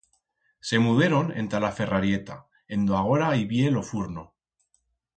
[0.69, 2.39] Se muderon enta la ferrarieta,
[2.77, 4.29] en do agora ib'ye lo furno.